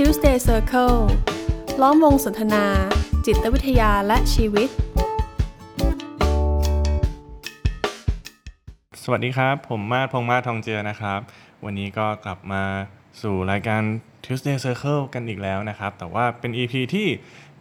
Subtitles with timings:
[0.00, 0.98] Tuesday Circle
[1.82, 2.64] ล้อมวงสนทนา
[3.26, 4.68] จิตวิทยาและชีวิต
[9.02, 11.20] สวัสดีครับ ผมมาดพงษ์มาทองเจือนะครับ
[11.64, 12.62] วันนี้ก็กลับมา
[13.22, 13.82] สู่รายการ
[14.24, 17.08] Tuesday Circle กันอีกแล้วนะครับ แต่ว่าเป็น EP ที่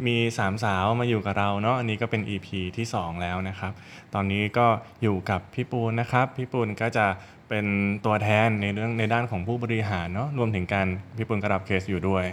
[0.08, 2.48] มีสามสาวมาอยู่กับเราเนาะ อันนี้ก็เป็น EP
[2.78, 3.72] ที่ 2 แล้วนะครับ
[4.14, 4.68] ตอนนี้ก็
[5.02, 7.06] อยู่กับพี่ปูนนะครับ พี่ปูนก็จะ
[7.50, 7.66] เป็น
[8.06, 10.88] ตัวแทนในเรื่องในด้านของผู้บริหารเนาะรวมถึงการ
[11.18, 12.26] พี่ปูนก็รับเคสอยู่ด้วย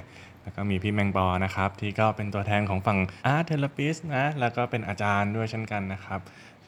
[0.43, 2.99] แล้วก็มีพี่แมงปอนะครับ ที่ก็เป็นตัวแทนของฝั่ง
[3.35, 6.21] Art Therapist นะแล้วก็เป็นอาจารย์ด้วยเช่นกันนะครับ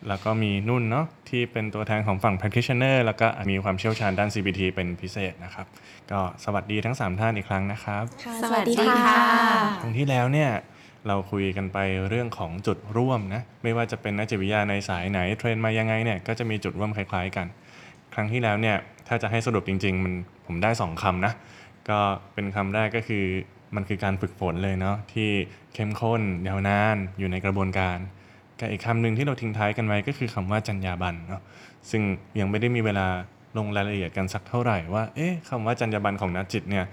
[0.09, 5.67] แล้วก็มีนุ่นเนาะที่เป็นตัวแทนของฝั่ง practitioner แล้วก็มีความเชี่ยวชาญด้าน CBT เป็นพิเศษนะครับ
[6.11, 8.05] ก็สวัสดีทั้ง 3 ท่านอีกครั้งนะครับ
[8.43, 8.99] สวัสดีค่ะ
[9.83, 10.51] ครั้งที่แล้วเนี่ย
[11.07, 17.47] เราคุยกันไปเรื่องของจุดร่วมนะไม่ว่าจะเป็นนักจิตวิทยาในสายไหนเทรนมายังไงเนี่ยก็จะมีจุดร่วมคล้าย ๆ กัน
[18.15, 18.77] ครั้งที่แล้วเนี่ย
[19.09, 20.15] ถ้าจะให้สรุปจริง ๆ มัน
[20.47, 21.33] ผมได้ 2คำนะ
[21.89, 21.99] ก็
[22.35, 23.25] เป็นคำแรกก็คือ
[23.75, 25.31] มันคือการฝึกฝนเลยเนาะที่
[25.75, 27.99] เข้มข้นยาวนานอยู่ในกระบวนการ
[28.61, 31.43] กับอีกคำหนึ่งที่เราทิ้งท้ายกันไว้ก็คือคำว่าจรรยาบรรณเนาะ
[31.91, 32.03] ซึ่ง
[32.41, 33.07] ยังไม่ได้มีเวลา
[33.57, 36.85] ลงรายละเอียดกันสักเท่าไหร่ว่าเอ๊ะคำว่าจรรยาบรรณของนักจิตเนี่ย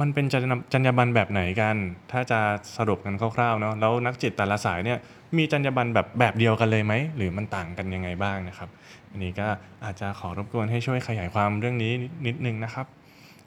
[0.00, 1.76] มันเป็นจรรยาจรรยาบรรณแบบไหนกัน
[2.12, 2.40] ถ้าจะ
[2.76, 4.98] สรุปกันคร่าวๆเนาะแล้วนักจิตแต่ละสายเนี่ย
[5.36, 8.68] มีจรรยาบรรณแบบแบบเดียวกันเลยไหม หรือมันต่างกันยังไงบ้างนะครับ
[9.10, 9.48] อันนี้ก็
[9.84, 11.92] อาจจะขอรบกวนให้ช่วยขยายความเรื่องนี้
[12.26, 12.86] นิดนึงนะครับ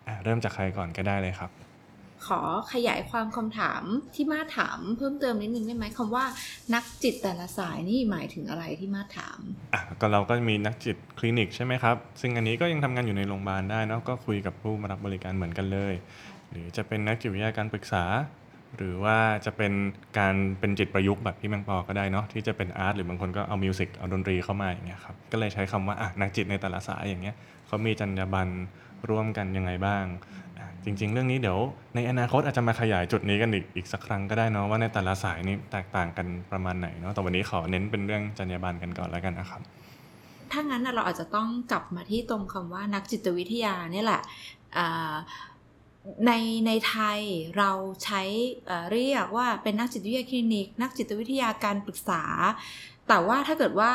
[0.07, 1.51] อะเริ่มจากใครก่อนก็ได้เลยครับ
[2.27, 2.41] ขอ
[2.73, 3.83] ขยายความคำถาม
[4.15, 6.25] ที่มาถามเพิ่มเติมนิดนึงได้ไหมคำว่า
[6.73, 9.39] นักจิตแต่ละสายนี่หมายถึงอะไรที่มาถาม
[9.73, 15.93] อะก็เราก็มีนักจิตคลินิกใช่ไหมครับ ซึ่งอันนี้ก็ยังทำงานอยู่ในโรงพยาบาลได้เนาะก็คุยกับผู้มารับบริการเหมือนกันเลย
[16.51, 18.03] หรือจะเป็นนักจิตวิทยาการปรึกษา
[18.77, 19.73] หรือว่าจะเป็น
[20.17, 27.35] การเป็นจิตประยุกต์แบบพี่แมงปอก็ได้เนาะที่จะเป็น art หรือบางคนก็เอา music เอาดนตรีเข้ามาอย่างเงี้ยครับก็เลยใช้คำว่าอะนักจิตในแต่ละสายอย่างเงี้ย
[27.67, 28.51] เขามีจรรยาบรรณ
[29.09, 30.03] ร่วมกันยังไงบ้าง
[30.59, 31.59] อะจริง ๆ เรื่องนี้เดี๋ยว
[31.95, 39.61] ในอนาคตอาจจะมาขยายจุดนี้กันอีกอีกสักครั้งก็ได้เนาะว่าในแต่ละสายนี่แตกต่างกันประมาณไหนเนาะแต่วันนี้ขอเน้นเป็นเรื่องจรรยาบรรณกันก่อนแล้วกันนะครับ
[40.51, 44.21] ถ้างั้นเราอาจจะต้องกลับมาที่ตรงคำว่านักจิตวิทยาเนี่ยแหละ
[44.77, 45.13] อ่า
[46.27, 46.31] ใน
[46.67, 47.21] ในไทย
[47.57, 47.71] เรา
[48.03, 48.21] ใช้
[48.91, 52.23] เรียกว่าเป็นนักจิตวิทยาคลินิก นักจิตวิทยาการปรึกษา
[53.07, 53.91] แต่ว่าถ้าเกิดว่า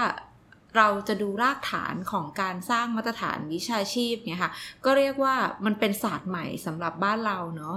[0.76, 4.52] เราจะดูรากฐานของการสร้างมาตรฐานวิชาชีพเนี่ยค่ะ
[4.84, 7.76] ก็เรียกว่ามันเป็นศาสตร์ใหม่สำหรับบ้านเราเนาะ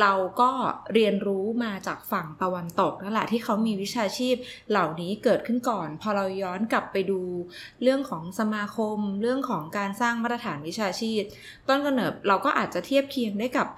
[0.00, 0.50] เราก็
[0.94, 4.36] เรียนรู้มาจากฝั่งตะวันตกนั่นแหละที่เขามีวิชาชีพ
[4.70, 7.20] เหล่านี้เกิดขึ้นก่อน พอเราย้อนกลับไปดู
[7.82, 11.22] เรื่องของสมาคม เรื่องของการสร้างมาตรฐานวิชาชีพ
[11.68, 13.68] ต้นกำเนิดเราก็อาจจะเทียบเคียงได้กับ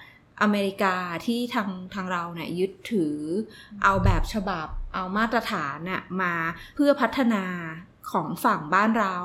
[0.43, 0.97] อเมริกา
[1.27, 3.17] ที่ทางทางเราเนี่ยยึดถือ
[3.85, 6.35] เอาแบบฉบับเอามาตรฐานน่ะมา
[6.77, 7.45] เพื่อพัฒนา
[8.13, 9.17] ของฝั่งบ้านเรา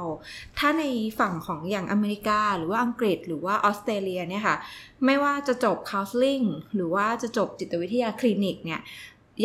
[0.57, 0.83] ถ้าใน
[1.19, 4.57] ฝั่งของอย่างอเมริกา หรือว่าอังกฤษ หรือว่าออสเตรเลียเนี่ยค่ะ
[5.05, 6.45] ไม่ว่าจะจบ counseling
[6.75, 8.81] หรือว่าจะจบจิตวิทยาคลินิกเนี่ย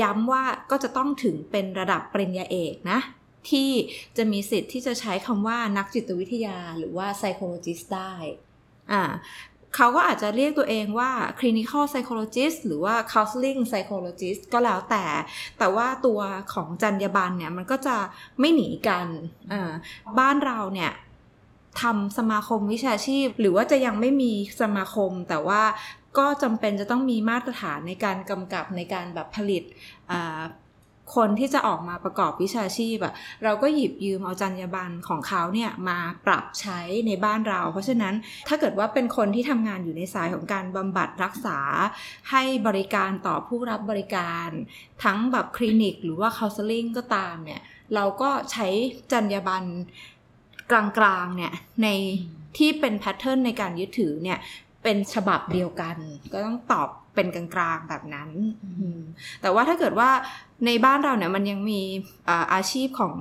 [0.00, 3.00] ย้ำว่าก็จะต้องถึงเป็นระดับปริญญาเอกนะ
[3.50, 3.70] ที่
[4.16, 8.14] จะมีสิทธิ์ที่จะใช้คำว่านักจิตวิทยาหรือว่า psychologist ได้
[8.92, 9.02] อ่า
[9.74, 15.04] เขาก็อาจจะเรียกตัวเองว่า clinical psychologist หรือว่า counseling psychologist ก็แล้วแต่
[15.58, 16.20] แต่ว่าตัว
[16.54, 17.96] ของจรรยาบรรณเนี่ยมันก็จะ
[18.40, 19.06] ไม่หนีกัน
[20.18, 20.92] บ้านเราเนี่ย
[21.82, 25.62] ทำสมาคมวิชาชีพ หรือว่าจะยังไม่มีสมาคม แต่ว่า
[26.18, 29.62] ก็จำเป็นจะต้องมีมาตรฐานในการกำกับในการแบบผลิต
[31.16, 33.12] คนที่จะออกมาประกอบวิชาชีพอะ
[33.44, 38.14] เราก็หยิบยืมเอาจรรยาบรรณของเขาเนี่ยมาปรับใช้ในบ้านเรา เพราะฉะนั้น
[38.48, 41.58] ถ้าเกิดว่าเป็นคนที่ทำงานอยู่ในสายของการบำบัดรักษา
[42.30, 44.48] ให้บริการต่อผู้รับบริการ
[45.04, 47.60] ทั้งแบบคลินิกหรือว่า counseling ก็ตามเนี่ย
[47.94, 48.66] เราก็ใช้
[49.12, 49.66] จรรยาบรรณ
[50.70, 50.72] ก
[51.04, 51.88] ลางๆเนี่ยใน
[52.56, 54.38] ที่เป็นแพทเทิร์นในการยึดถือเนี่ย
[54.82, 55.96] เป็นฉบับเดียวกัน
[56.32, 58.30] ก็ต้องตอบ เป็นกลางๆแบบนั้น
[58.80, 59.00] อืม
[59.42, 60.10] แต่ว่าถ้าเกิดว่า
[60.66, 61.80] ในบ้านเราเนี่ยมันยังมี
[62.28, 63.14] อ่าอาชีพของ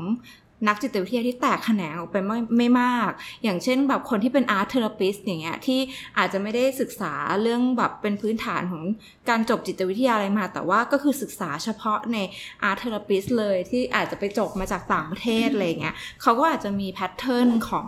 [0.68, 3.12] นักจิตวิทยาที่แตกแขนงออกไปไม่ไม่มาก
[3.44, 5.80] อย่างเช่นแบบคนที่เป็น art therapist อย่างเงี้ยที่
[6.18, 8.84] อาจจะไม่ได้ศึกษาเรื่องแบบเป็นพื้นฐานของ
[9.30, 12.18] การจบจิตวิทยาอะไรมา แต่ว่าก็คือศึกษาเฉพาะใน
[12.64, 17.88] art therapist เลยที่อาจจะไปจบมาจากต่างประเทศอะไรเงี้ยเขาก็อาจจะมี pattern ของ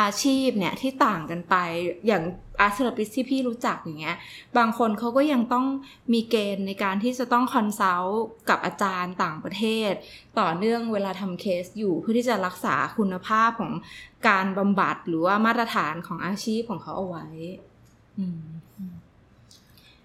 [0.00, 1.54] อาชีพเนี่ยที่ต่างกันไป
[2.06, 2.22] อย่าง
[2.60, 4.16] art therapist ที่พี่รู้จักอย่างเงี้ย
[4.58, 5.66] บางคนเขาก็ยังต้อง
[6.12, 9.92] มีเกณฑ์ในการที่จะต้องคอนซัลท์กับอาจารย์ต่างประเทศ
[10.40, 13.72] ต่อเนื่องเวลาทำเคสอยู่เพื่อที่จะรักษาคุณภาพของ
[14.28, 17.26] การบำบัดหรือว่ามาตรฐานของอาชีพของเขาเอาไว้
[18.18, 18.42] อืม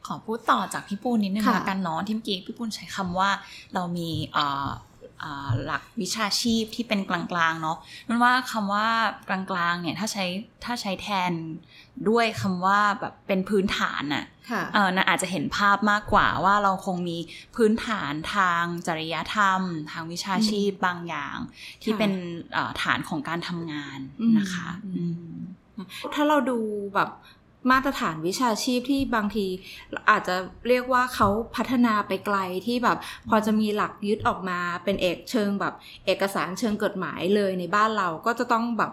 [0.07, 3.30] ขอพูดต่อจากพี่ปูนนิดนึงค่ะละกันเนาะที่เมื่อกี้พี่ปูนใช้คำว่า
[3.74, 4.71] เรามีเอ่ออ่า
[5.63, 7.21] หลักวิชาชีพที่เป็นกลา
[7.51, 7.77] งๆเนาะ
[8.07, 8.87] นั่นว่าคำว่า
[9.29, 10.25] กลางๆเนี่ยถ้าใช้
[10.65, 11.31] ถ้าใช้แทน
[12.09, 17.17] ด้วยคำว่าแบบเป็นพื้นฐานอะค่ะเออน่าอาจจะเห็นภาพมากกว่าว่าเราคงมี
[17.55, 19.61] พื้นฐานทางจริยธรรม
[19.91, 21.37] ทางวิชาชีพบางอย่าง
[21.81, 22.11] ที่ค่ะเป็น
[22.53, 26.59] เอ่อฐานของการทำงานอืมนะคะอืมอืมถ้าเราดู
[26.95, 27.09] แบบ
[27.71, 29.45] มาตรฐานวิชาชีพที่บางที
[30.10, 30.36] อาจจะ
[30.68, 32.98] เรียกว่าเขาพัฒนาไปไกลที่แบบ
[33.30, 35.74] พอจะมีหลักยึดออกมาเป็นเอกเชิงแบบ
[36.06, 38.92] เอกสารเชิงกฎหมายเลยในบ้านเราก็จะต้องแบบ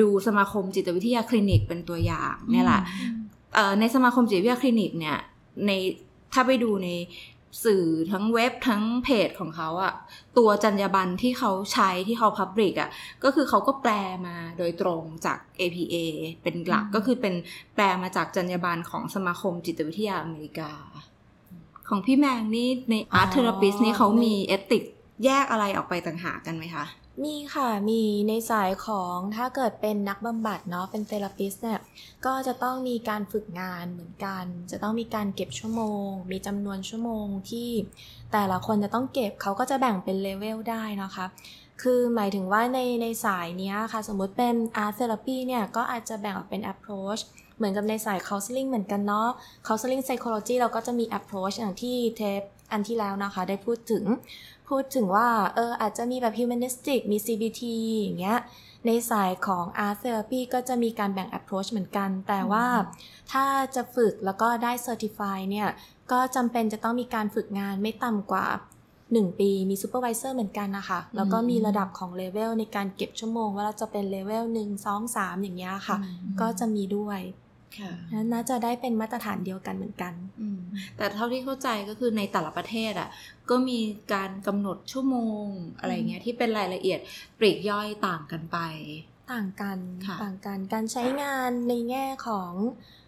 [0.00, 2.80] ดูสมาคมจิตวิทยาคลินิกเป็นตัวอย่างเนี่ยแหละ
[3.80, 5.18] ในสมาคมจิตวิทยาคลินิกเนี่ย
[5.66, 5.70] ใน
[6.32, 6.88] ถ้าไปดูใน
[7.64, 9.92] สื่อทั้งเว็บทั้งเพจของเขาอะ
[10.38, 12.90] ตัวจรรยาบรรณที่เขาใช้ที่เขาพับริกอะ
[13.24, 13.92] ก็คือเขาก็แปล
[14.26, 15.94] มาโดยตรงจาก APA
[16.42, 17.34] เป็นหลักอืมก็คือเป็น
[17.74, 20.72] แปลมาจากจรรยาบรรณของสมาคมจิตวิทยาอเมริกา
[21.88, 24.82] ของพี่แมงนี่ใน Art Therapist นี่เขามีเอติก
[25.24, 26.84] แยกอะไรออกไปต่างหากกันไหมคะ
[27.24, 31.80] มีค่ะ มีในสายของถ้าเกิดเป็นนักบำบัดเนาะ เป็นเทราปิสเนี่ย
[32.26, 37.70] ก็จะต้องมีการฝึกงานเหมือนกัน จะต้องมีการเก็บชั่วโมง มีจำนวนชั่วโมงที่
[38.32, 41.26] แต่ละคนจะต้องเก็บเขาก็จะแบ่งเป็นเลเวลได้นะคะ
[41.82, 44.54] คือหมายถึงว่าในในสายเนี้ยค่ะ สมมุติเป็น
[44.84, 47.22] art therapy เนี่ย ก็อาจจะแบ่งออกเป็น approach
[47.56, 49.28] เหมือนกับในสาย counseling เหมือนกันเนาะ
[49.66, 52.42] counseling psychology เราก็จะมี approach อย่างที่เทป
[52.72, 54.04] อันที่แล้วนะคะ ได้พูดถึง
[54.68, 57.62] พูดถึงว่าเอออาจจะมีแบบ humanistic มี CBT
[58.00, 58.38] อย่างเงี้ย
[58.86, 62.66] ในสายของ art therapy ก็จะมีการแบ่ง approach เหมือนกัน แต่ว่า
[63.32, 65.68] ถ้าจะฝึกแล้วก็ได้ certify เนี่ย
[66.12, 68.46] ก็จำเป็นจะต้องมีการฝึกงานไม่ต่ำกว่า
[68.96, 75.96] 1 ปีมี supervisor เหมือนกันนะคะแล้วก็มีระดับของเลเวลในการเก็บชั่วโมง ว่าเราจะเป็นเลเวล1 2 3อย่างเงี้ยค่ะ
[76.40, 77.47] ก็จะมีด้วยค่ะ
[78.14, 80.60] นั้นน่าจะได้เป็นมาตรฐานเดียวกันเหมือนกันอืม
[80.96, 83.08] แต่เท่าที่เข้าใจก็คือในแต่ละประเทศอะ
[83.50, 83.80] ก็มี
[84.14, 85.46] การกำหนดชั่วโมง
[85.78, 87.00] อะไรเงี้ยที่เป็นรายละเอียด
[87.38, 88.58] ปลีกย่อยต่างกันไป
[89.32, 93.07] ต่างกันค่ะต่างกัน การใช้งานในแง่ของเอ่อ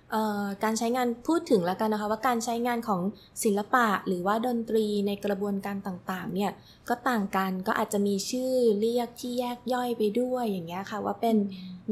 [0.65, 3.03] การใช้งานพูดถึงแล้วกันนะคะ ว่าการใช้งานของ
[3.45, 6.53] ศิลปะหรือว่าดนตรีในกระบวนการต่างๆเนี่ย
[6.89, 11.37] ก็ต่างกันก็อาจจะมีชื่อเรียกที่แยกย่อยไปด้วยอย่างเงี้ยค่ะ ว่าเป็น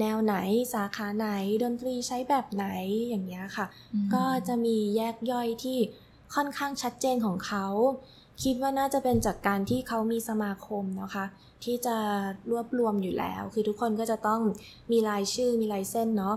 [0.00, 0.34] แนวไหน
[0.74, 1.28] สาขาไหน
[1.62, 2.66] ดนตรีใช้แบบไหน
[3.08, 3.66] อย่างเงี้ยค่ะ
[4.14, 5.78] ก็จะมีแยกย่อยที่
[6.34, 7.66] ค่อนข้างชัดเจนของเขา
[8.42, 11.24] คิดว่าน่าจะเป็นจากการที่เขามีสมาคมนะคะ
[11.64, 11.96] ที่จะ
[12.50, 14.40] รวบรวมอยู่แล้ว คือทุกคนก็จะต้อง
[14.92, 16.36] มีรายชื่อมีลายเส้นเนาะ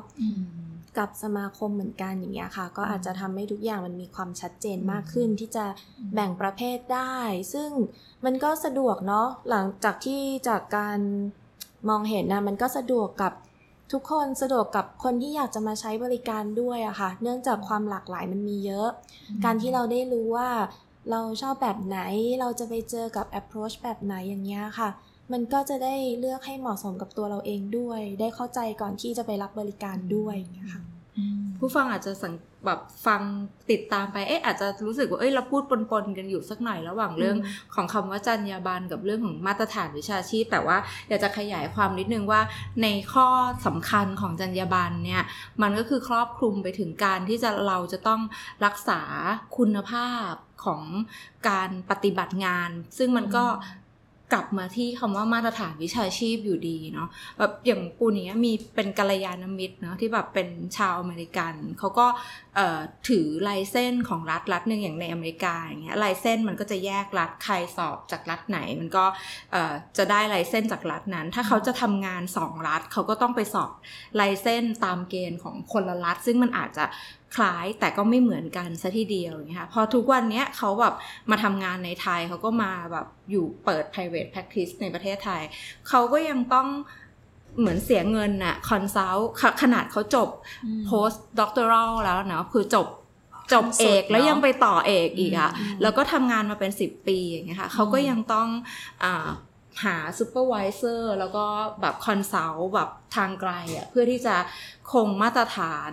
[0.97, 5.65] กับสมาคมเหมือนกันอย่างเงี้ยค่ะ ก็อาจจะทำให้ทุกอย่างมันมีความชัดเจนมากขึ้นที่จะ
[6.13, 7.15] แบ่งประเภทได้
[7.53, 7.69] ซึ่ง
[8.25, 10.99] มันก็สะดวกเนาะหลังจากที่จากการ
[11.89, 13.33] มองเห็นนะมันก็สะดวกกับ
[13.91, 18.89] ทุกคนสะดวกกับคนที่อยากจะมาใช้บริการด้วยอะค่ะ เนื่องจากความหลากหลายมันมีเยอะ
[19.43, 20.49] การที่เราได้รู้ว่า
[21.11, 21.99] เราชอบแบบไหน
[22.39, 24.89] เราจะไปเจอกับ approach แบบไหนอย่างเงี้ยค่ะ
[25.33, 30.83] มันก็จะได้เลือกให้เหมาะสมกับตัวเราเองด้วย ได้เข้าใจก่อนที่จะไปรับบริการด้วยอย่างเงี้ยค่ะ
[31.59, 32.33] ผู้ฟังอาจจะสัง
[32.65, 33.21] แบบฟัง
[33.71, 40.77] ติดตามไป เอ๊ะอาจจะรู้สึกว่า เอ้ยเราพูดปนๆกันอยู่สักหน่อยระหว่างเรื่องอืมของคำว่าจรรยาบรรณกับเรื่องของมาตรฐานวิชาชีพ แต่ว่า
[41.09, 42.41] อยากจะขยายความนิดนึงว่า
[42.83, 43.27] ในข้อ
[43.65, 45.23] สำคัญของจรรยาบรรณเนี่ย
[45.61, 48.21] มันก็คือครอบคลุมไปถึงการที่จะเราจะต้อง
[48.65, 49.01] รักษา
[49.57, 50.31] คุณภาพ
[50.65, 50.81] ของ
[51.49, 53.45] การปฏิบัติงาน ซึ่งมันก็
[54.33, 60.47] กลับมาที่คำว่ามาตรฐานวิชาชีพอยู่ดีเนาะแบบอย่างปูเนี้ยมีเป็นกัลยาณมิตรเนาะที่แบบเป็น
[60.77, 62.07] ชาวอเมริกันเขาก็
[63.09, 69.05] ถือลายเส้นของรัฐรัฐหนึ่งอย่างในอเมริกาอย่างเงี้ยลายเส้นมันก็จะแยกรัฐใครสอบจากรัฐไหน มันก็
[69.97, 73.71] จะได้ลายเส้นจากรัฐนั้น ถ้าเขาจะทำงานสองรัฐเขาก็ต้องไปสอบ
[74.19, 76.85] ลายเส้นตามเกณฑ์ของคนละรัฐ ซึ่งมันอาจจะ
[77.35, 80.93] คล้ายแต่ก็ไม่เหมือนกันซะทีเดียวอย่างเงี้ยค่ะพอทุกวันเนี้ยเขาแบบ
[81.31, 85.41] มาทำงานในไทยเขาก็มาแบบอยู่เปิด private practice ในประเทศไทย
[85.89, 86.67] เขาก็ยังต้อง
[87.59, 89.29] เหมือนเสียเงินน่ะคอนซัลท์
[89.61, 90.29] ขนาดเขาจบ
[90.89, 92.87] post doctoral แล้วเนาะคือจบ
[93.53, 98.47] จบเอกขั้นสุดเนอะแล้วยังไปต่อเอกอีกอะอืมแล้วก็ทำงานมาเป็น 10 ปีอย่างเงี้ยค่ะเขาก็ยังต้อง
[99.03, 99.29] อา
[99.83, 101.45] หา supervisor แล้วก็
[101.81, 104.35] แบบ consult แบบทางไกลอะเพื่อที่จะ
[104.93, 105.91] คงมาตรฐาน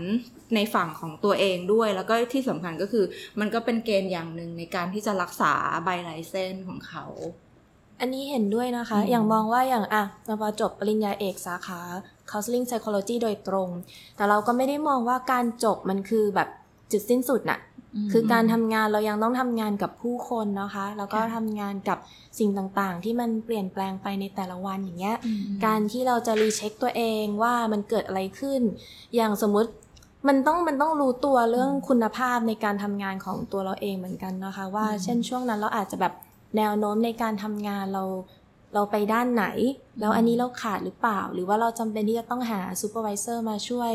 [0.55, 3.05] ในฝั่งของตัวเองด้วย แล้วก็ที่สำคัญก็คือ
[3.40, 5.52] มันก็เป็นเกณฑ์อย่างหนึ่งในการที่จะรักษา
[5.85, 7.05] ใบ license ของเขา
[8.00, 11.81] อันนี้เห็นด้วยนะคะอืมอย่างมองว่าอย่างอะเราพอจบปริญญาเอกสาขา
[12.31, 13.69] counseling psychology โดยตรง
[14.17, 16.49] แต่เราก็ไม่ได้มองว่าการจบมันคือแบบ
[16.93, 17.61] จุดสิ้นสุดน่ะ
[18.12, 21.99] คือการทำงานเรายังต้องทำงานกับผู้คนนะคะ แล้วก็ค่ะทำงานกับ
[22.38, 25.17] สิ่งต่างๆ ที่มันเปลี่ยนแปลงไปในแต่ละวันอย่างเงี้ย
[25.67, 28.62] การที่เราจะรีเช็คตัวเองว่ามันเกิดอะไรขึ้น
[29.17, 29.71] อย่างสมมุติ
[30.28, 36.14] มันต้องมันต้องรู้ตัวเรื่องคุณภาพในการทำงานของตัวเราเองเหมือนกันนะคะ ว่าอืมเช่นช่วงนั้นเราอาจจะแบบ
[36.56, 38.04] แนวโน้มในการทำงานเรา
[38.75, 39.47] เราไปด้านไหน
[40.00, 43.90] แล้วอันนี้เราขาดหรือเปล่า หรือว่าเราจำเป็นที่จะต้องหาซูเปอร์วิเซอร์มาช่วย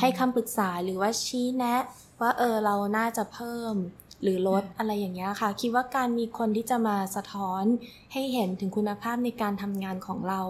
[0.00, 1.82] ให้คำปรึกษาหรือว่าชี้แนะ
[2.20, 3.74] ว่าเออเราน่าจะเพิ่ม
[4.22, 7.64] หรือลดอะไรอย่างเงี้ยค่ะ คิดว่าการมีคนที่จะมาสะท้อน
[8.12, 10.40] ให้เห็นถึงคุณภาพในการทำงานของเรา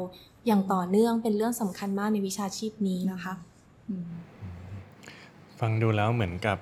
[0.46, 3.34] อย่างต่อเนื่องเป็นเรื่องสำคัญมากในวิชาชีพนี้นะคะ
[5.64, 6.58] ฟังดูแล้วเหมือนกับ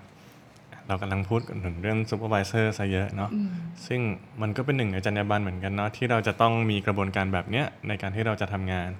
[0.89, 3.49] เรากำลังพูดถึงเรื่องซูเปอร์วิเซอร์ซะเยอะเนาะอืม
[3.87, 4.01] ซึ่ง
[4.43, 8.91] มันก็เป็นหนึ่งในจรรยาบรรณเหมือนกันเนาะที่เราจะต้องมีกระบวนการแบบเนี้ยในการที่เราจะทำงาน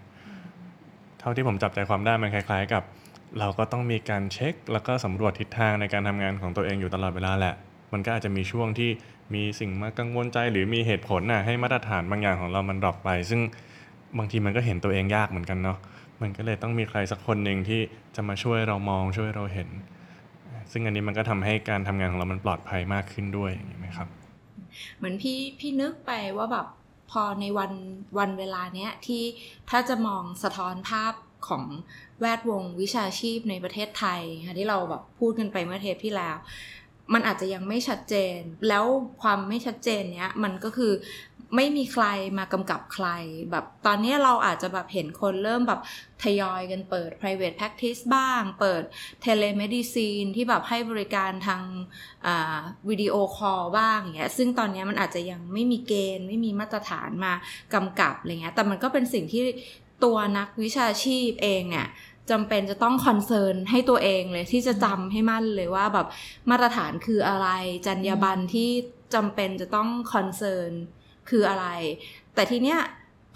[1.21, 2.83] เท่าที่ผมจับใจความได้มันคล้าย ๆ กับ
[3.39, 7.55] เราก็ต้องมีการเช็ค แล้วก็สำรวจทิศทางในการทำงานของตัวเองอยู่ตลอดเวลาแหละ
[7.93, 8.91] มันก็อาจจะมีช่วงที่
[9.35, 13.41] มีสิ่งมากังวลใจ หรือมีเหตุผลน่ะให้มาตรฐานบางอย่างของเรามันดรอปไป ซึ่ง
[14.19, 15.79] บางทีมันก็เห็นตัวเองยากเหมือนกันเนาะ
[16.23, 17.81] มันก็เลยต้องมีใครสักคนหนึ่งที่
[18.17, 19.69] จะมาช่วยเรามองช่วยเราเห็น
[20.73, 24.09] ซึ่งอันนี้มันก็ทำให้การทำงานของเรามันปลอดภัยมากขึ้นด้วยอย่างนี้ไหมครับ
[24.97, 26.67] เหมือนพี่พี่นึกไปว่าแบบ
[27.11, 27.73] พอในวัน
[28.19, 29.23] วันเวลาเนี้ยที่
[29.71, 31.15] ถ้าจะมองสะท้อนภาพ
[31.49, 31.65] ของ
[32.21, 36.37] แวดวงวิชาชีพในประเทศไทยค่ะที่เราแบบพูดกันไปเมื่อเทปที่แล้ว
[37.15, 38.39] มันอาจจะยังไม่ชัดเจน
[38.69, 38.85] แล้ว
[39.23, 40.93] ความไม่ชัดเจนเนี้ยมันก็คือ
[41.57, 42.05] ไม่มีใคร
[42.39, 43.09] มากำกับใคร
[43.51, 45.81] แบบตอนนี้เราอาจจะแบบเห็นคนเริ่มแบบ
[46.23, 48.83] ทยอยกันเปิด private practice บ้าง เปิด
[49.25, 51.63] telemedicine ที่แบบให้บริการทาง
[52.89, 57.33] video call บ้างอย่างเงี้ยซึ่งตอนนี้มันอาจจะยังไม่มีเกณฑ์ ไม่มีมาตรฐานมา
[57.75, 59.45] กำกับอะไรเงี้ยแต่มันก็เป็นสิ่งที่
[60.05, 61.89] ตัวนักวิชาชีพเองเนี่ย
[62.31, 66.07] จำเป็นจะต้อง concern ให้ตัวเองเลยที่จะจำให้มั่นเลยว่าแบบ
[66.51, 67.49] มาตรฐานคืออะไร
[67.87, 68.71] จรรยาบรรณที่
[69.15, 70.73] จำเป็นจะต้อง concern
[71.29, 71.67] คืออะไร
[72.35, 72.79] แต่ทีเนี้ย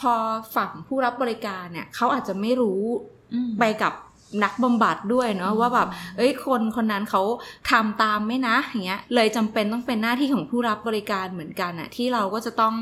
[0.00, 0.12] พอ
[0.56, 2.82] ฝั่งผู้รับบริการเนี่ยเขาอาจจะไม่รู้
[3.34, 3.92] อืมไปกับ
[4.44, 7.22] นักบำบัดด้วยเนาะว่าแบบ เอ้ยคนคนนั้นเขา
[7.70, 12.74] ทำตามไหมนะอย่างเงี้ย เลยจำเป็นต้องเป็นหน้าที่ของผู้รับบริการเหมือนกันอะที่เราก็จะต้อง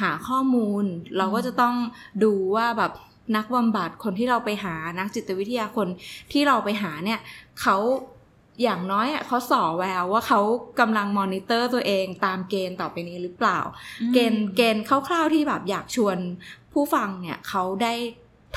[0.00, 0.84] หาข้อมูล
[1.18, 1.74] เราก็จะต้อง
[2.24, 2.92] ดูว่าแบบ
[3.36, 5.88] นักบำบัดคนที่เราไปหานักจิตวิทยาคน
[6.32, 7.20] ที่เราไปหาเนี่ย
[7.60, 7.76] เขา
[8.62, 10.40] อย่างน้อยอะเขาส่อแววว่าเขา
[10.80, 13.58] กำลังมอนิเตอร์ตัวเองตามเกณฑ์ต่อไปนี้หรือเปล่า
[14.14, 16.16] เกณฑ์เกณฑ์คร่าวๆที่แบบอยากชวน
[16.72, 17.94] ผู้ฟังเนี่ยเขาได้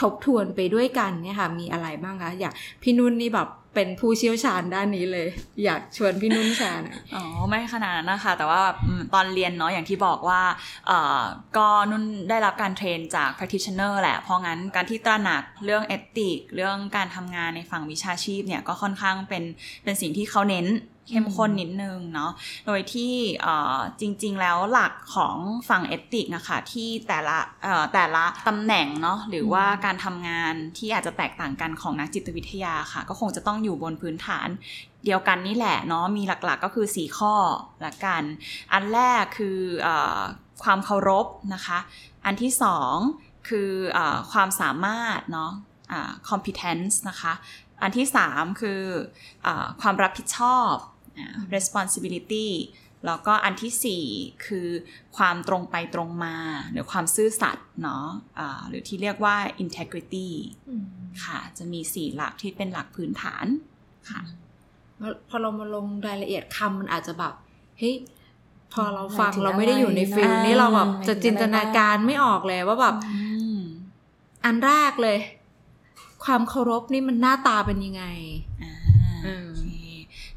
[0.01, 2.53] ทบทวนไปด้วยกันเนี่ยค่ะ มีอะไรบ้างคะอยาก
[2.83, 5.27] พี่นุ่นนี่แบบเป็นผู้เชี่ยวชาญด้านนี้เลย
[5.63, 8.61] อยากชวนพี่นุ่นแชร์หน่อยอ๋อไม่ขนาดนั้นนะคะ แต่ว่า
[9.13, 10.41] ตอนเรียนเนาะอย่างที่บอกว่า
[10.87, 11.21] เอ่อ
[11.57, 19.43] ก็นุ่นได้รับการเทรนจาก practitioner แหละ เพราะงั้นการที่ตระหนักเรื่อง ethic เรื่องการทำงานในฝั่งวิชาชีพเนี่ยก็ค่อนข้างเป็น
[19.83, 20.65] เป็นสิ่งที่เขาเน้น
[21.09, 22.31] เข้มข้นนิดนึงเนาะ
[22.67, 25.37] โดยที่เอ่อจริงๆแล้วหลักของ
[25.69, 34.47] ฝั่ง ethic นะคะที่แต่ละเอ่อแต่ละตำแหน่งเนาะหรือว่าการทำงานที่อาจจะแตกต่างกันของนักจิตวิทยาค่ะ ก็คงจะต้องอยู่บนพื้นฐาน
[35.05, 37.33] เดียวกันนี่แหละเนาะมีหลักๆก็คือ 4 ข้อ
[37.85, 38.23] ละกัน
[38.73, 40.21] อันแรกคือเออ
[40.63, 41.79] ความเคารพนะคะ
[42.25, 42.95] อันที่สอง
[43.49, 45.51] คือเออความสามารถเนาะ
[45.91, 47.33] อ่า competence นะคะ
[47.83, 48.81] อันที่สามคือ
[49.45, 50.98] อาความรับผิดชอบอ่า
[51.55, 52.49] responsibility
[53.05, 54.03] แล้วก็อันที่สี่
[54.45, 54.67] คือ
[55.17, 56.35] ความตรงไปตรงมา
[56.71, 58.05] หรือความซื่อสัตย์เนาะ
[58.39, 60.29] อ่าหรือที่เรียกว่า integrity
[61.23, 63.45] ค่ะ จะมีสี่หลักที่เป็นหลักพื้นฐาน
[64.09, 64.21] ค่ะ
[65.29, 67.33] พอเรามาลงรายละเอียดคำมันอาจจะแบบ
[67.79, 67.95] เฮ้ย
[68.73, 73.19] พอเราฟังหมายถึงเราไม่ได้อยู่ในฟิลอะไรนี้เราแบบหมายถึงจะจินตนาการไม่ออกเลยว่าแบบอื
[73.55, 73.59] ม
[74.45, 75.17] อันแรกเลย
[76.25, 78.03] ความเคารพนี่มันหน้าตาเป็นยังไง
[78.61, 78.73] อ่า
[79.25, 79.48] อืมโอเค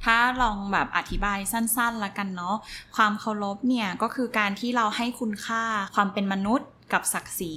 [0.04, 2.56] ถ้าลองแบบอธิบายสั้นๆละกันเนาะ
[2.97, 5.62] ความเคารพเนี่ยก็คือการที่เราให้คุณค่า
[5.94, 7.55] ความเป็นมนุษย์ กับศักดิ์ศรี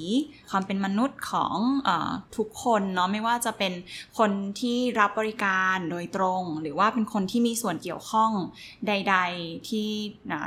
[0.50, 1.56] ความเป็นมนุษย์ของ
[1.88, 1.90] อ
[2.38, 3.74] ทุกคนเนาะไม่ว่าจะเป็น
[4.18, 8.32] คนที่รับบริการโดยตรง หรือว่าเป็นคนที่มีส่วนเกี่ยวข้อง
[8.88, 9.88] ใด ๆที่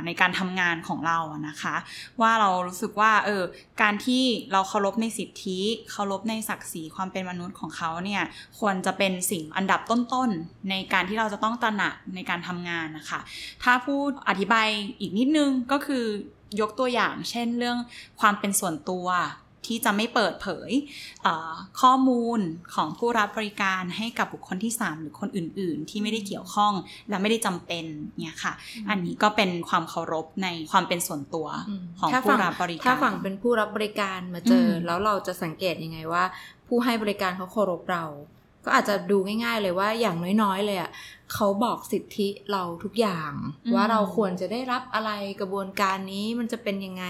[0.05, 1.75] ในการทำงานของเราอะนะคะ
[2.21, 3.43] ว่าเรารู้สึกว่าเออ
[3.81, 5.59] การที่เราเคารพในสิทธิ
[5.91, 8.23] เคารพในศักดิ์ศรีความเป็นมนุษย์ของเขาเนี่ย
[8.59, 13.19] ควรจะเป็นสิ่งอันดับต้นๆในการที่เราจะต้องตระหนักในการทำงานนะคะ
[13.63, 14.67] ถ้าพูดอธิบาย
[14.99, 16.05] อีกนิดนึงก็คือ
[16.59, 17.77] ยกตัวอย่าง เช่นเรื่อง
[18.19, 19.07] ความเป็นส่วนตัว
[19.67, 20.71] ที่จะไม่เปิดเผย
[21.23, 22.39] เอ่อข้อมูล
[22.75, 26.73] ของผู้รับบริการให้กับบุคคลที่ 3 หรือคนอื่น ๆ ที่ไม่ได้เกี่ยวข้อง
[27.09, 27.85] และไม่ได้จำเป็น
[28.23, 28.53] เนี่ยค่ะ
[28.89, 36.23] อันนี้ก็เป็นความเคารพในความเป็นส่วนตัวอืมของถ้าผู้ฝั่งรับบริการ ถ้าฝั่งเป็นผู้รับบริการมาเจออมแล้วเราจะสังเกตยังไงว่า
[36.67, 38.05] ผู้ให้บริการเขาเคารพเรา
[38.65, 40.91] ก็อาจจะดูง่าย ๆ เลยว่าอย่างน้อย ๆ เลยอะ
[41.33, 43.31] เขาบอกสิทธิเราทุกอย่าง
[43.75, 47.05] ว่าเราควรจะได้รับอะไรกระบวนการนี้มันจะเป็นยังไง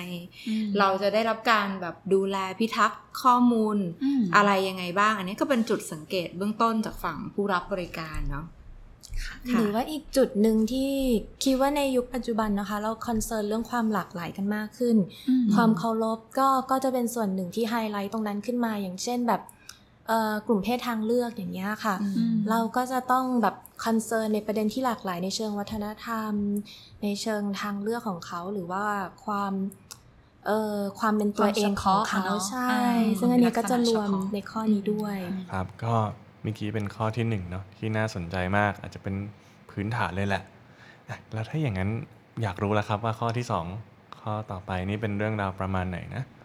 [0.48, 8.46] อืมเราจะได้รับการแบบดูแลพิทักษ์ข้อมูลอืมอะไรยังไงบ้าง อันนี้ก็เป็นจุดสังเกตเบื้องต้นจากฝั่งผู้รับบริการเนาะ
[9.54, 10.92] หรือว่าอีกจุดหนึ่งที่
[11.44, 14.98] คิดว่าในยุคปัจจุบันนะคะ เราคอนเซิร์นเรื่องความหลากหลายกันมากขึ้น
[15.56, 19.59] ความเคารพก็ก็จะเป็นส่วนหนึ่งที่ไฮไลท์ตรงนั้นขึ้นมาอย่างเช่นแบบเอ่อ
[20.48, 26.34] กลุ่มเพศทางเลือกอย่างเงี้ยค่ะอืมเราก็จะต้องแบบ concern ในประเด็นที่หลากหลายในเชิงวัฒนธรรม
[27.04, 28.86] ในเชิงทางเลือกของเขาหรือว่า
[29.25, 29.54] ความ
[30.46, 35.18] เอ่อความเป็นตัวเองของเขาความเฉพาะอะเนาะใช่อ่าซึ่งอันนี้ก็จะรวมลักษณะเฉพาะในข้อนี้ด้วย
[35.51, 35.96] ครับก็
[36.44, 39.16] เมื่อกี้เป็นข้อที่หนึ่งเนาะที่น่าสนใจมากอาจจะเป็น
[39.70, 40.44] พื้นฐานเลยแหละ
[41.10, 41.89] อะแล้วถ้าอย่างนั้น
[42.44, 43.66] อยากรู้แล้วครับว่าข้อที่สอง
[44.20, 46.38] ข้อต่อไปนี่เป็นเรื่องราวประมาณไหนนะอืม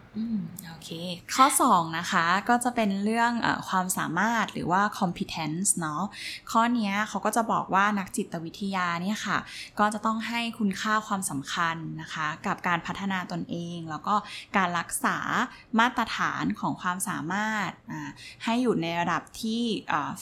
[0.69, 0.91] โอเค
[1.35, 6.03] ข้อ 2 นะคะก็จะเป็นเรื่องอความสามารถหรือว่า competence เนาะ
[6.51, 9.39] ข้อนี้เขาก็จะบอกว่านักจิตวิทยาเนี่ยค่ะ
[9.79, 14.15] ก็จะต้องให้คุณค่าความสำคัญนะคะ กับการพัฒนาตนเอง แล้วก็
[14.57, 15.17] การรักษา
[15.81, 17.71] มาตรฐานของความสามารถ
[18.45, 19.63] ให้อยู่ในระดับที่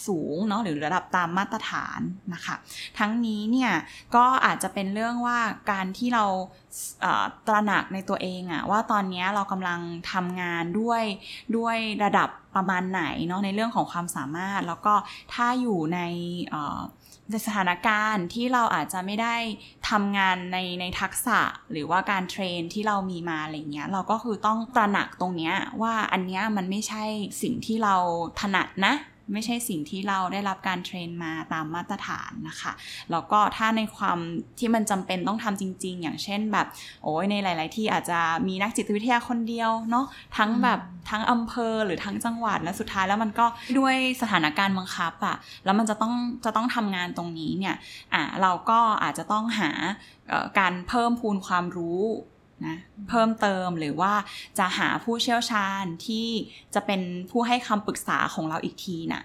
[0.06, 2.00] สูงเนาะหรือระดับตามมาตรฐาน
[2.34, 2.54] นะคะ
[2.99, 3.72] ทั้งนี้เนี่ย
[4.16, 5.38] ก็อาจจะเป็นเรื่องว่า
[5.70, 6.26] การที่เรา
[7.46, 9.80] ตระหนักในตัวเองอะว่าตอนนี้เรากำลัง
[10.12, 11.02] ทำงานด้วย
[11.56, 14.94] ด้วยระดับประมาณไหนเนาะในเรื่องของความสามารถ แล้วก็
[15.34, 16.00] ถ้าอยู่ใน
[17.30, 19.36] ในสถานการณ์ที่เราอาจจะไม่ได้
[19.90, 21.40] ทำงานในในทักษะ
[21.72, 27.04] หรือว่าการเทรนที่เรามีมาอะไรเงี้ยเราก็คือต้องตระหนักตรงเนี้ยว่าอันเนี้ยมันไม่ใช่
[27.42, 27.96] สิ่งที่เรา
[28.40, 28.94] ถนัดนะ
[29.32, 32.72] ไม่ใช่สิ่งที่เราได้รับการเทรนมาตามมาตรฐานนะคะ
[33.10, 34.18] แล้วก็ถ้าในความ
[34.58, 36.66] ที่มันจำเป็นต้องทำจริง ๆ อย่างเช่นแบบ
[37.02, 43.46] โอ้ยในหลาย ๆ ที่อาจจะมีนักจิตวิทยาคนเดียวเนาะทั้งแบบทั้งอำเภอหรือทั้งจังหวัดและสุดท้ายแล้วมันก็
[43.78, 46.14] ด้วยสถานการณ์บังคับอะแล้วมันจะต้อง
[46.44, 47.76] จะต้องทำงานตรงนี้เนี่ย
[48.14, 49.70] อะเราก็อาจจะต้องหา
[50.28, 52.00] เอ่อการเพิ่มพูนความรู้
[52.66, 52.76] นะ
[53.09, 54.12] เพิ่มเติมหรือว่า
[54.59, 56.28] จะหาผู้เชี่ยวชาญที่
[56.75, 57.00] จะเป็น
[57.31, 59.23] ผู้ให้คำปรึกษาของเราอีกทีน่ะ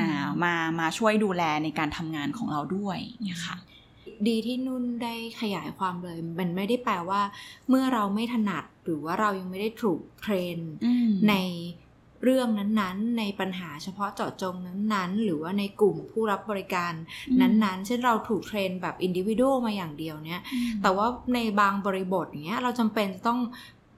[0.00, 3.56] อ่ามามาช่วยดูแลในการทำงานของเราด้วยเนี่ยค่ะ
[4.28, 7.22] ดีที่นุ่นได้ขยายความเลย มันไม่ได้แปลว่า
[7.68, 10.58] เมื่อเราไม่ถนัดหรือว่าเรายังไม่ได้ถูก train
[11.28, 11.34] ใน
[12.24, 16.92] เรื่องนั้นๆ ในปัญหาเฉพาะเจาะจงนั้นๆ หรือว่าในกลุ่มผู้รับบริการ
[17.30, 20.40] อืมนั้นๆ เช่นเราถูกเทรนแบบอินดิวิ a l มาอย่างเดียวเนี่ย
[20.82, 23.40] แต่ว่าในบางบริบทอย่างเงี้ยเราจำเป็นจะต้อง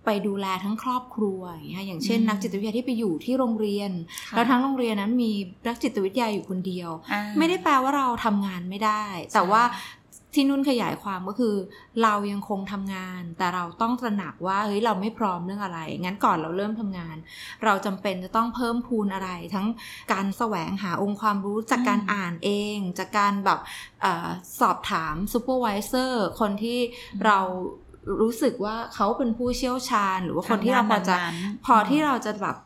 [0.04, 3.90] ไปดูแลทั้งครอบครัวอย่างเงี้ยอย่างเช่นอืมนักจิตวิทยาที่ไปอยู่ที่โรงเรียน
[4.28, 5.30] ค่ะแล้วทั้งโรงเรียนนั้นมี
[5.66, 9.04] นักจิตวิทยาอยู่คนเดียวอ่าไม่ได้แปลว่าเราทำงานไม่ได้
[9.34, 9.62] แต่ว่า
[10.34, 11.54] ที่นุ่นขยายความก็คือ
[12.02, 17.16] เรายังคงทำงาน แต่เราต้องตระหนักว่าเฮ้ยเราไม่พร้อมเรื่องอะไร งั้นก่อนเราเริ่มทำงาน
[17.64, 19.66] เราจำเป็นจะต้องเพิ่มพูนอะไร ทั้ง
[20.12, 23.58] การแสวงหาองค์ความรู้จากการอืมอ่านเอง จากการแบบ
[24.02, 24.28] เออ
[24.60, 26.78] สอบถาม supervisor คนที่
[27.26, 27.38] เรา
[28.20, 32.56] รู้สึกว่าเขาเป็นผู้เชี่ยวชาญ หรือว่าคนที่เราพอจะทำงานนั้นๆพอที่เราจะแบบ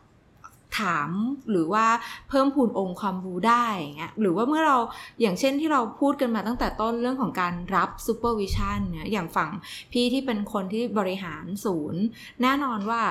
[0.81, 1.11] ถาม
[1.51, 1.87] หรือว่า
[2.29, 4.77] เพิ่มพูนองค์ความรู้ได้อย่างเงี้ยหรือว่าเมื่อเรา
[5.21, 9.51] อย่างเช่นที่เราพูดกันมาตั้งแต่ต้นเรื่องของการรับ supervision เนี่ยอย่างฝั่ง
[9.93, 12.03] พี่ที่เป็นคนที่บริหารศูนย์
[12.43, 13.03] แน่นอนว่า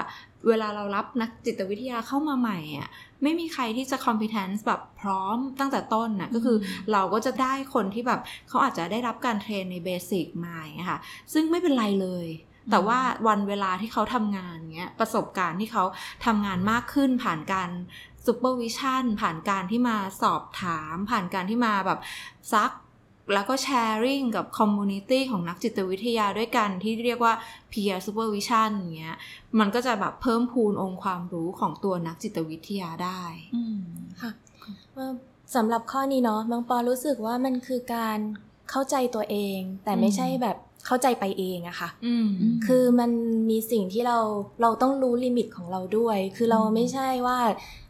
[0.48, 2.90] เวลาเรารับนักจิตวิทยาเข้ามาใหม่อะ
[3.24, 6.58] ไม่มีใครที่จะ competence แบบพร้อมตั้งแต่ต้นน่ะก็คือ
[6.92, 11.00] เราก็จะได้คนที่แบบเขาอาจจะได้รับการ train ใน basic มาอย่างเงี้ยค่ะ
[11.34, 12.28] ซึ่งไม่เป็นไรเลย
[12.70, 15.84] แต่ว่าวันเวลาที่เขาทำงานเงี้ยประสบการณ์ที่เขา
[16.26, 17.70] ทำงานมากขึ้นผ่านการ
[18.26, 22.00] supervision ผ่านการที่มาสอบถาม ผ่านการที่มาแบบ
[22.54, 22.72] ซัก
[23.34, 27.34] แล้วก็ sharing กับ community ของนักจิตวิทยาด้วยกันที่เรียกว่า
[27.72, 29.18] peer supervision อย่างเงี้ย
[29.60, 33.22] มันก็จะแบบเพิ่มพูนองค์ความรู้ของตัวนักจิตวิทยาได้
[33.56, 33.82] อืม
[34.22, 34.32] ค่ะ
[34.94, 35.14] เอ่อ
[35.56, 38.20] สำหรับข้อนี้เนาะบางปอรู้สึกว่ามันคือการ
[38.72, 40.58] เข้าใจตัวเอง แต่ไม่อืมใช่แบบ
[40.88, 42.28] เข้าใจไปเองอะค่ะอืม
[42.66, 43.12] คือมัน
[43.50, 44.18] มีสิ่งที่เรา
[44.62, 47.40] เราต้องรู้ลิมิตของเราด้วย คือเราไม่ใช่ว่า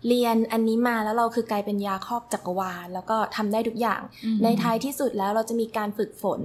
[0.07, 6.41] เรียนอันนี้มาแล้วเราคือกลายเป็นยาครอบจักรวาล แล้วก็ทำได้ทุกอย่างอืมในท้ายที่สุดแล้วเราจะมีการฝึกฝน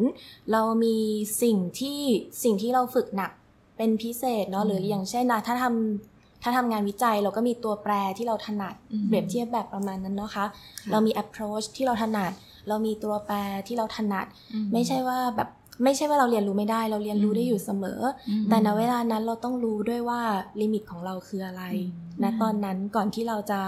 [0.53, 0.97] เรามี
[1.43, 2.01] สิ่งที่
[2.43, 3.31] สิ่งที่เราฝึกหนัก
[3.77, 10.47] เป็นพิเศษเนาะหรืออย่างเช่นนะถ้าทำถ้าทำงานวิจัยเราก็มีตัวแปรที่เราถนัดอืมเปรียบเทียบแบบประมาณนั้นเนาะคะ
[10.93, 12.33] เรามี approach ที่เราถนัด
[12.69, 15.49] เรามีตัวแปรที่เราถนัดอืไม่ใช่ว่าแบบ
[15.85, 20.21] ไม่ใช่ว่าเราเรียนรู้ไม่ได้ เราเรียนรู้อืมได้อยู่เสมออมแต่ณเวลานั้นเราต้องรู้ด้วยว่า
[20.61, 23.61] ลิมิตของเราคืออะไรอืมณตอนนั้นก่อนที่เราจะ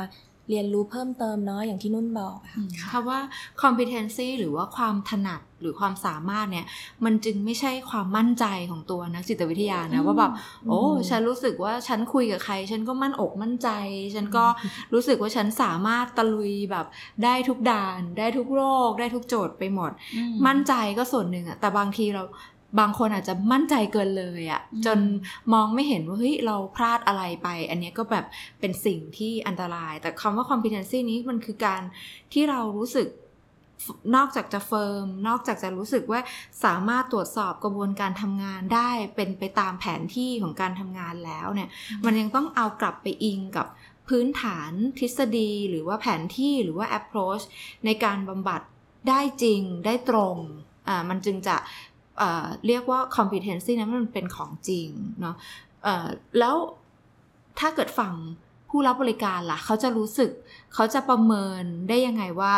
[0.50, 3.20] เรียนรู้เพิ่มเติมเนาะอย่างที่นุ่นบอกอะค่ะคำว่า
[3.62, 6.66] competency หรือว่าความถนัดหรือความสามารถเนี่ย
[7.04, 10.32] มันจึงไม่ใช่ความมั่นใจของตัวนักจิตวิทยานะอืมว่าแบบ
[10.68, 13.68] โอ้อืมฉันรู้สึกว่าฉันคุยกับใคร ฉันก็มั่นอกมั่นใจ
[14.14, 14.44] ฉันก็
[14.94, 16.86] รู้สึกว่าฉันสามารถตะลุยแบบ
[17.24, 22.22] ได้ทุกด่าน ได้ทุกโรค ได้ทุกโจทย์ไปหมดอืมั่นใจก็ส่วนหนึ่งอะแต่บางทีเรา
[22.78, 24.98] บางคนอาจจะมั่นใจเกินเลยอะอืมจน
[25.52, 28.26] มองไม่เห็นว่าเฮ้ยเราพลาดอะไรไป อันเนี้ยก็แบบ
[28.60, 31.82] เป็นสิ่งที่อันตราย แต่คำว่า competency นี้มันคือการ
[32.32, 33.08] ที่เรารู้สึก
[34.16, 36.20] นอกจากจะเฟิร์ม นอกจากจะรู้สึกว่า
[36.64, 41.68] สามารถตรวจสอบกระบวนการทำงานได้เป็นไปตามแผนที่ของการทำงานแล้วเนี่ย
[42.04, 43.66] มันยังต้องเอากลับไปอิงกับ
[44.08, 47.44] พื้นฐานทฤษฎี หรือว่าแผนที่หรือว่า approach
[47.84, 48.60] ในการบำบัด
[49.08, 50.36] ได้จริงได้ตรง
[50.88, 51.56] อ่า มันจึงจะ
[52.18, 54.88] เอ่อเรียกว่า competency นั้นมันเป็นของจริง
[55.20, 55.36] เนาะ
[55.84, 56.06] เอ่อ
[56.38, 56.56] แล้ว
[57.58, 58.14] ถ้าเกิดฝั่ง
[58.68, 60.30] ผู้รับบริการล่ะ เขาจะรู้สึก
[60.74, 62.54] เขาจะประเมินได้ยังไงว่า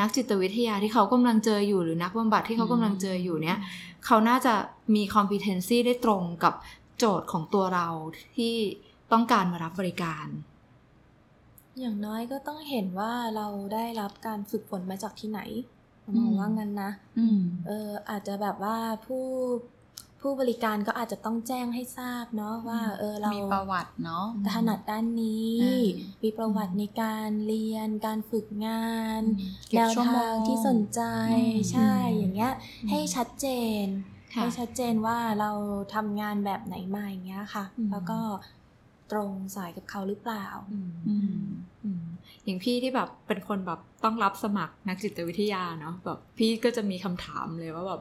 [0.00, 3.58] นักจิตวิทยาที่เขากำลังเจออยู่หรือนักบำบัดที่เขากำลังเจออยู่เนี่ย
[4.06, 4.54] เขาน่าจะ
[4.94, 6.54] มี competency ได้ตรงกับ
[6.98, 7.88] โจทย์ของตัวเรา
[8.36, 8.54] ที่
[9.12, 10.26] ต้องการมารับบริการ
[11.80, 15.40] อย่างน้อยก็ต้องเห็นว่าเราได้รับการฝึกฝนมาจากที่ไหน
[16.16, 19.26] มองว่างั้นนะอืมเอออาจจะแบบว่าผู้
[20.20, 25.86] ผู้บริการก็อาจจะต้องแจ้งให้ทราบเนาะว่า เออเรา มีประวัติเนาะถนัดด้านนี้อืม
[26.22, 29.22] มีประวัติในการเรียน การฝึกงาน
[29.70, 32.52] เก็แนบวชั่วโมทางงที่สนใจอืมใช่อย่างเงี้ย
[32.90, 33.46] ให้ชัดเจ
[33.84, 33.86] น
[34.34, 35.50] ค่ะให้ชัดเจนว่าเรา
[35.94, 38.18] ทำงานแบบไหนมาอย่างเงี้ยค่ะอืมแล้วก็
[39.12, 40.46] ตรงสายกับเขาหรือเปล่า
[41.08, 41.16] อื
[41.98, 42.02] ม
[42.44, 48.00] อย่างพี่ที่แบบเป็นคนแบบต้องรับสมัครนักจิตวิทยาเนาะแบบพี่ก็จะมีคำถามเลยว่าแบบ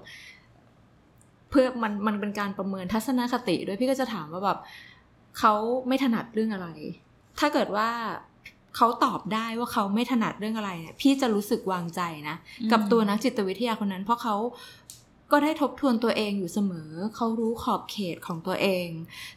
[1.50, 4.60] เพื่อมันมันเป็นการประเมินทัศนคติ ด้วยพี่ก็จะถามว่าแบบ
[5.40, 5.54] เขา
[5.88, 6.68] ไม่ถนัดเรื่องอะไร
[7.40, 7.90] ถ้าเกิดว่า
[8.76, 12.36] เขาตอบได้ว่าเขาไม่ถนัดเรื่องอะไรเนี่ยพี่จะรู้สึกวางใจนะ
[12.72, 14.36] กับตัวนักจิตวิทยาคนนั้น เพราะเขา
[15.32, 18.88] ก็ได้ทบทวนตัวเองอยู่เสมอ เขารู้ขอบเขตของตัวเอง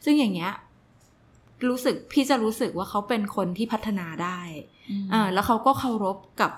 [0.05, 0.53] ซึ่งอย่างเงี้ย
[1.69, 4.41] รู้สึกพี่จะรู้สึกว่าเขาเป็นคนที่พัฒนาได้
[5.13, 6.53] อ่าแล้วเขาก็เคารพกับ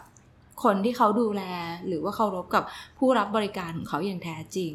[0.65, 1.43] คนที่เขาดูแล
[1.87, 2.65] หรือว่าเคารพกับ
[2.99, 4.73] ผู้รับบริการของเขาอย่างแท้จริง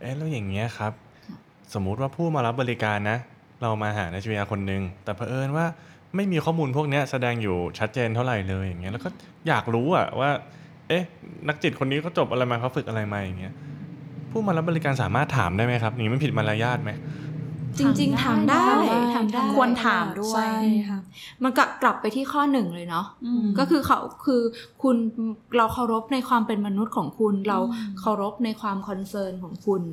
[0.00, 0.92] เอ๊ะแล้วอย่างเงี้ยครับ
[1.26, 1.36] ค่ะ
[1.74, 3.18] สมมุติว่าผู้มารับบริการนะ
[3.62, 5.66] เรามาหานักจิตวิทยาคนหนึ่งแต่เผอิญว่า
[6.16, 9.08] ไม่มีข้อมูลพวกเนี้ยแสดงอยู่ชัดเจนเท่าไหร่เลยอย่างเงี้ยแล้วก็
[9.48, 10.30] อยากรู้อะว่า
[10.88, 11.02] เอ๊ะ
[11.48, 13.52] นักจิตคนนี้เขาจบอะไรมาเขาฝึกอะไรมาอย่างเงี้ย
[14.30, 16.90] ผู้มารับบริการสามารถถามได้ไหมครับอย่างนี้มันผิดมารยาทไหม
[17.78, 20.56] จริงๆถามได้ถามได้ถามได้ควรถามด้วยใช่
[20.88, 20.98] ค่ะ
[21.42, 24.42] มันกลับกลับไปที่ข้อหนึ่งเลยเนาะอืมก็คือเขาคือ
[24.82, 24.96] คุณ
[25.56, 29.84] เราเคารพในความเป็นมนุษย์ของคุณ เราอืมเคารพในความคอนเซิร์นของคุณ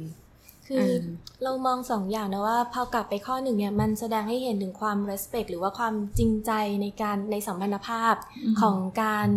[0.67, 1.03] คือม
[1.43, 9.27] เรามองสองอย่างนะว่าพอกลับไปข้อหนึ่งเนี่ยมันแสดงให้เห็นถึงความ respect หรือว่าความจริงใจในการในสัมพันธภาพอืมของการ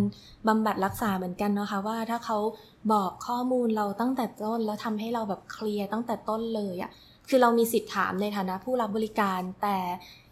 [0.47, 2.37] บำบัดรักษาเหมือนกันเนาะคะว่าถ้าเขา
[2.93, 6.91] บอกข้อมูลเราตั้งแต่ต้นแล้วทำให้เราแบบเคลียร์ตั้งแต่ต้นเลยอะ
[7.29, 9.77] คือเรามีสิทธิ์ถามในฐานะผู้รับบริการ แต่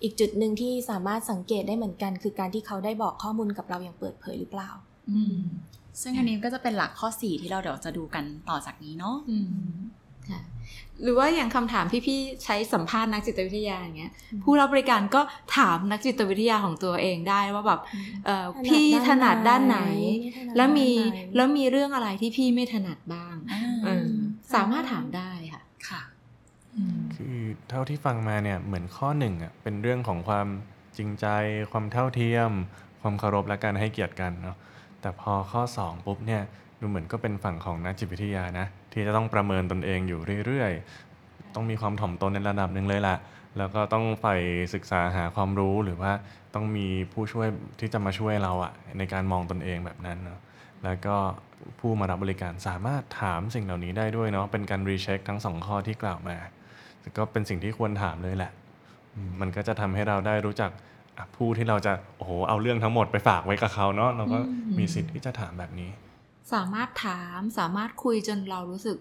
[0.04, 4.70] อีกจุดหนึ่งที่สามารถสังเกตได้เหมือนกัน คือการที่เขาได้บอกข้อมูลกับเราอย่างเปิดเผยหรือเปล่า
[5.12, 5.38] อืม
[6.02, 9.48] ซึ่งอันนี้ก็จะเป็นหลักข้อ 4 ที่เราเดี๋ยวจะดูกันต่อจากนี้เนาะอืม
[10.30, 10.42] ค่ะ
[11.04, 14.12] หรือว่าอย่างคำถามที่พี่ใช้สัมภาษณ์นักจิตวิทยาอย่างเงี้ย
[14.44, 15.22] ผู้รับบริการก็
[15.58, 17.80] ถามนักจิตวิทยาของตัวเองได้ว่าแบบ
[18.26, 19.92] เอ่อถนัดพี่ถนัดด้านไหนด้าน
[20.46, 24.08] ไหนแล้วมีถนัดด้านไหนแล้วมีเรื่องอะไรที่พี่ไม่ถนัดบ้างอ่าเออ
[24.54, 26.02] สามารถถามได้ค่ะ
[27.16, 27.38] คือ
[27.70, 30.48] เท่าที่ฟังมาเนี่ยเหมือนข้อหนึ่งอะเป็นเรื่องของความ
[30.98, 31.28] จริงใจ
[31.72, 32.52] ความเท่าเทียม
[33.02, 34.58] ความเคารพและการให้เกียรติกันเนาะ
[35.02, 36.42] แต่พอข้อ 2 ปุ๊บเนี่ย
[36.80, 43.16] ดูเหมือนก็เป็นฝั่งของนักจิตวิทยานะที่จะต้องประเมินตนเองอยู่เรื่อยๆ ต้องมีความถ่อมตนในระดับหนึ่งเลยล่ะ
[43.58, 44.36] แล้วก็ต้องใฝ่
[44.74, 46.12] ศึกษาหาความรู้หรือว่า
[46.54, 47.48] ต้องมีผู้ช่วย
[47.80, 50.40] ที่จะมาช่วยเราอะในการมองตนเองแบบนั้นเนาะ
[50.84, 51.16] แล้วก็
[51.80, 56.38] ผู้มารับบริการสามารถถามสิ่งเหล่านี้ได้ด้วยเนาะเป็นการรีเช็คทั้งสองข้อที่กล่าวมา
[57.18, 58.52] ก็เป็นสิ่งที่ควรถามเลยแหละ
[59.16, 60.72] อืมมันก็จะทำให้เราได้รู้จัก
[61.18, 65.90] อะผู้ที่เราจะโอ้โหเอาเรื่องทั้งหมดไปฝากไว้กับเขาเนาะเราก็อืมมีสิทธิ์ที่จะถามแบบนี้
[66.54, 68.98] สามารถถามสามารถคุยจนเรารู้สึก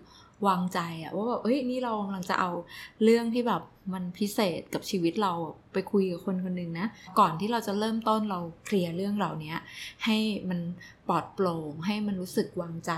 [0.49, 2.51] วางใจอะว่าแบบเอ้ยนี่เรากำลังจะเอา
[3.05, 3.63] เรื่องที่แบบ
[3.93, 5.33] มันพิเศษกับชีวิตเรา
[5.73, 6.87] ไปคุยกับคนคนหนึ่งนะ
[7.19, 9.55] ก่อนที่เราจะเริ่มต้นเราเคลียร์เรื่องเหล่านี้
[10.05, 10.17] ให้
[10.49, 10.61] มัน
[11.09, 12.93] ปลอดโปร่งให้มันรู้สึกวางใจ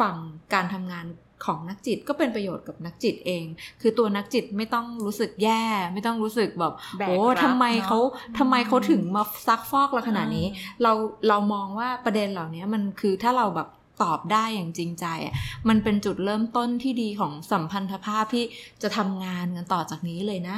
[0.00, 0.16] ฝั่ง
[0.54, 1.06] การทำงาน
[1.44, 3.44] ของนักจิตก็เป็นประโยชน์กับนักจิตเอง
[3.80, 10.46] คือตัวนักจิตไม่ต้องรู้สึกแย่ ไม่ต้องรู้สึกแบบแบกโอ้รับทำไมเขาเนอะทำไมเขาถึงมาซักฟอกเราขนาดนี้
[10.82, 10.92] เรา
[11.28, 13.68] เรามองว่าประเด็นเหล่านี้มันคือถ้าเราแบบ
[14.02, 15.34] ตอบได้อย่างจริงใจอะ
[15.68, 18.44] มันเป็นจุดเริ่มต้นที่ดีของสัมพันธภาพที่
[18.82, 20.56] จะทำงานกันต่อจากนี้เลยนะ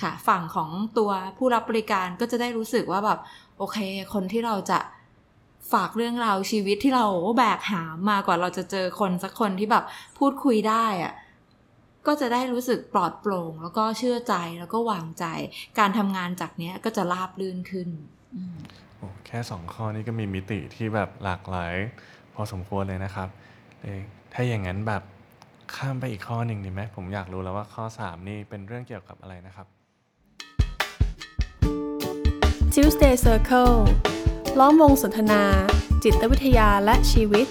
[0.00, 3.18] ค่ะ ฝั่งของตัวผู้รับบริการก็จะได้รู้สึกว่าแบบ
[3.58, 3.78] โอเค
[4.14, 4.78] คนที่เราจะ
[5.72, 7.06] ฝากเรื่องราวชีวิตที่เรา
[7.38, 9.84] แบกหามมากว่าเราจะเจอคนสักคนที่แบบ
[10.18, 11.14] พูดคุยได้อะ
[12.06, 15.24] ก็จะได้รู้สึกปลอดโปร่ง แล้วก็เชื่อใจแล้วก็วางใจ
[15.78, 17.88] การทำงานจากเนี้ยก็จะราบรื่นขึ้น
[18.34, 18.56] อืม
[18.96, 21.74] โอ้แค่สองข้อนี้ก็มีมิติที่แบบหลากหลาย
[22.34, 23.28] พอสมควรเลยนะครับ
[23.82, 24.00] เอ้ย
[24.32, 25.02] ถ้าอย่างนั้นแบบ
[25.76, 29.66] ข้ามไปอีกข้อหนึ่งดีไหมผมอยากรู้แล้วว่าข้อ 3 นี่เป็นเรื่องเกี่ยวกับอะไรนะครับ
[32.74, 33.76] Tuesday Circle
[34.58, 35.42] ล้อมวงสนทนา
[36.04, 37.46] จิตวิทยาและชีวิต